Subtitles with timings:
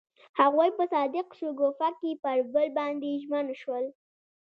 [0.39, 3.85] هغوی په صادق شګوفه کې پر بل باندې ژمن شول.